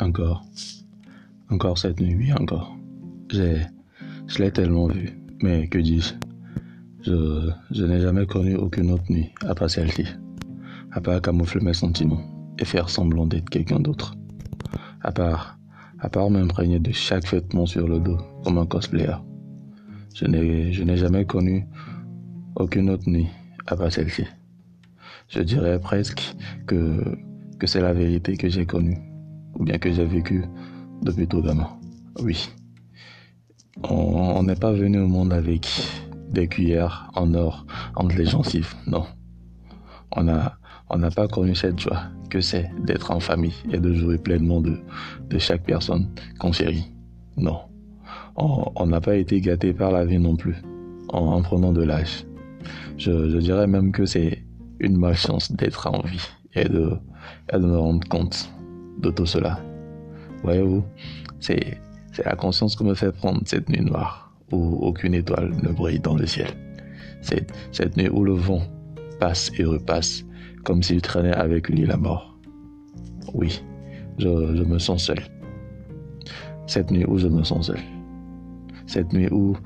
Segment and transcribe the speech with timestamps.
[0.00, 0.44] Encore.
[1.50, 2.74] Encore cette nuit, oui, encore.
[3.30, 5.10] Je l'ai tellement vu.
[5.42, 6.14] Mais que dis-je?
[7.02, 10.06] Je, je n'ai jamais connu aucune autre nuit à part celle-ci.
[10.92, 12.22] À part camoufler mes sentiments
[12.58, 14.14] et faire semblant d'être quelqu'un d'autre.
[15.02, 15.58] À part,
[15.98, 19.16] à part m'imprégner de chaque vêtement sur le dos comme un cosplayer.
[20.14, 21.66] Je n'ai, je n'ai jamais connu
[22.56, 23.28] aucune autre nuit
[23.66, 24.24] à part celle-ci.
[25.28, 26.34] Je dirais presque
[26.66, 27.16] que,
[27.58, 28.98] que c'est la vérité que j'ai connue,
[29.54, 30.44] ou bien que j'ai vécue
[31.02, 31.68] depuis tout gamin.
[32.22, 32.48] Oui.
[33.88, 35.66] On n'est pas venu au monde avec
[36.30, 39.04] des cuillères en or entre les gencives, non.
[40.12, 40.54] On a,
[40.88, 44.60] on n'a pas connu cette joie que c'est d'être en famille et de jouer pleinement
[44.60, 44.78] de,
[45.28, 46.92] de chaque personne qu'on chérit.
[47.36, 47.60] Non.
[48.36, 50.56] On n'a pas été gâté par la vie non plus,
[51.08, 52.24] en, prenant de l'âge.
[52.96, 54.44] Je, je dirais même que c'est
[54.78, 56.92] une malchance d'être en vie et de,
[57.52, 58.50] et de me rendre compte
[59.00, 59.58] de tout cela.
[60.42, 60.84] Voyez-vous,
[61.38, 61.78] c'est,
[62.24, 66.16] la conscience que me fait prendre cette nuit noire où aucune étoile ne brille dans
[66.16, 66.48] le ciel.
[67.22, 68.62] Cette, cette nuit où le vent
[69.18, 70.24] passe et repasse
[70.64, 72.36] comme s'il traînait avec lui la mort.
[73.32, 73.62] Oui,
[74.18, 75.20] je, je me sens seul.
[76.66, 77.80] Cette nuit où je me sens seul.
[78.86, 79.56] Cette nuit où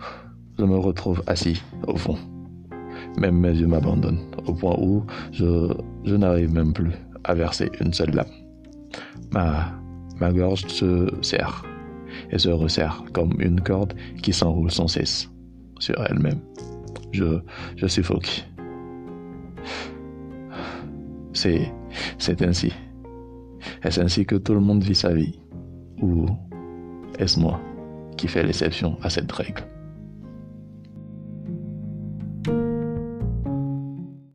[0.59, 2.19] je me retrouve assis au fond.
[3.19, 5.73] Même mes yeux m'abandonnent au point où je,
[6.05, 6.93] je n'arrive même plus
[7.25, 8.44] à verser une seule lame.
[9.35, 11.65] Ma, gorge se serre
[12.31, 15.29] et se resserre comme une corde qui s'enroule sans cesse
[15.81, 16.41] sur elle-même.
[17.13, 17.41] Je,
[17.77, 18.45] je suffoque.
[21.33, 21.73] C'est,
[22.19, 22.73] c'est ainsi.
[23.83, 25.39] Est-ce ainsi que tout le monde vit sa vie?
[26.01, 26.27] Ou
[27.19, 27.61] est-ce moi
[28.17, 29.65] qui fais l'exception à cette règle?